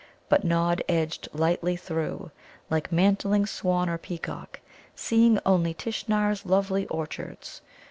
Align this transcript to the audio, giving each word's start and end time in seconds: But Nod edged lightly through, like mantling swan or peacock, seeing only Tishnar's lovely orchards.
But 0.29 0.43
Nod 0.43 0.81
edged 0.89 1.29
lightly 1.31 1.75
through, 1.75 2.31
like 2.71 2.91
mantling 2.91 3.45
swan 3.45 3.87
or 3.87 3.99
peacock, 3.99 4.59
seeing 4.95 5.37
only 5.45 5.75
Tishnar's 5.75 6.43
lovely 6.43 6.87
orchards. 6.87 7.61